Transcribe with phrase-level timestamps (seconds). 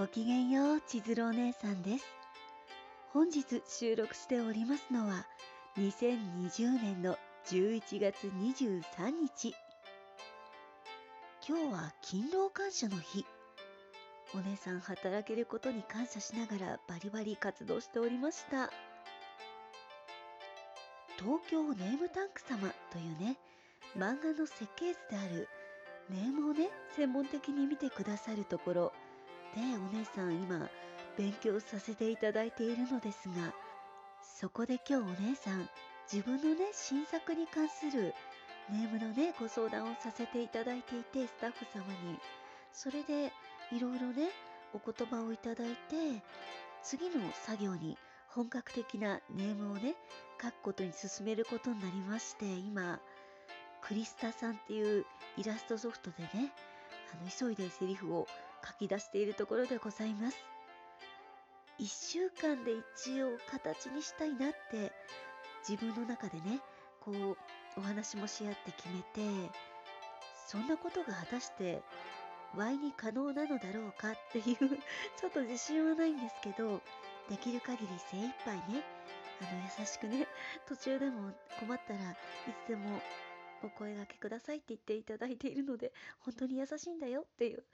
[0.00, 2.04] ごきげんよう、千鶴お姉さんです。
[3.12, 5.26] 本日収録しておりますのは、
[5.76, 9.54] 2020年の11月23日。
[11.46, 13.26] 今日は勤労感謝の日。
[14.34, 18.70] お姉さん働けることに感謝しながらバリバリ活動しておりました。
[21.18, 23.36] 東京ネームタンク様というね、
[23.98, 25.46] 漫画の設計図である
[26.08, 28.92] ネームをね、専門的に見てくださるところ、
[29.54, 30.68] で、お姉さん今、
[31.16, 33.52] 勉強させていただいているのですが、
[34.22, 35.68] そこで今日お姉さん、
[36.12, 38.14] 自分のね、新作に関する
[38.70, 42.18] ネームのね、ご相談をさせていただいていて、スタッフ様に。
[42.72, 43.32] それで、
[43.72, 44.30] いろいろね、
[44.72, 46.22] お言葉をいただいて、
[46.82, 49.94] 次の作業に本格的なネームをね、
[50.40, 53.00] 書くことに進めることになりまして、今、
[53.82, 55.04] クリスタさんっていう
[55.36, 56.52] イラストソフトでね、
[57.12, 58.26] あの、急いでセリフを
[58.66, 60.36] 書き出しているところでございます。
[61.78, 64.92] 1週間で一応形にしたいなって
[65.66, 66.60] 自分の中でね、
[67.00, 67.36] こう
[67.78, 69.50] お話もし合って決めて、
[70.46, 71.82] そんなことが果たして
[72.56, 76.82] Y に可能なのだろうかっていうちょっと自信はないんですけど、
[77.30, 78.84] できる限り精一杯ね、
[79.40, 80.26] あの優しくね、
[80.68, 82.16] 途中でも困ったらい
[82.66, 83.00] つでも
[83.62, 87.64] お声がけくださいって言っていただいているので、本当に優しいんだよっていう。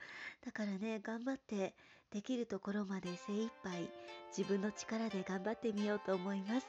[0.45, 1.73] だからね、頑張って
[2.11, 3.89] できるところまで精一杯
[4.35, 6.67] 自分の力で頑張ってみようと思います。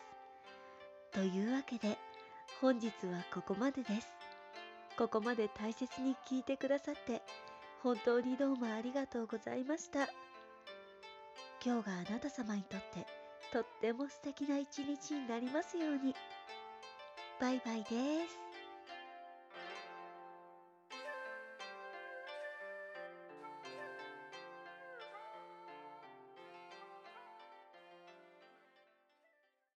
[1.12, 1.98] というわけで、
[2.60, 4.08] 本日はここまでです。
[4.96, 7.22] ここまで大切に聞いてくださって、
[7.82, 10.08] 本当にどうもありがとうございました。
[11.64, 13.06] 今日があなた様にとって
[13.52, 16.14] とっても素敵な一日になりますように。
[17.40, 18.47] バイバイです。